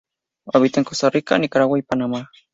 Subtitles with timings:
[0.51, 2.31] Habita en Costa Rica, Nicaragua y Panamá.